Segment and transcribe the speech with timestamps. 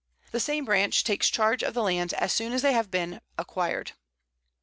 [0.31, 3.91] The same branch takes charge of the lands as soon as they have been acquired.